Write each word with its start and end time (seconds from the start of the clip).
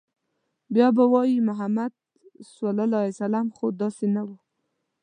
بيا 0.73 0.87
به 0.95 1.03
وايي، 1.13 1.37
محمد 1.47 1.91
ص 2.51 2.55
خو 3.57 3.65
داسې 3.81 4.05
نه 4.15 4.21
و 4.27 4.29